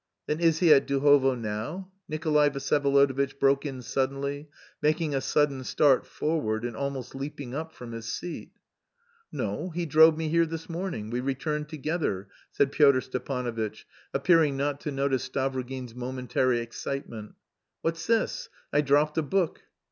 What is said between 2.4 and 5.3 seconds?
Vsyevolodovitch broke in suddenly, making a